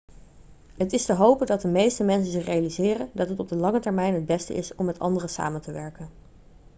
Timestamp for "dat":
1.47-1.61, 3.13-3.29